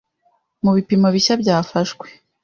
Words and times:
mu 0.63 0.71
bipimo 0.75 1.07
bishya 1.15 1.33
byafashwe 1.41 2.05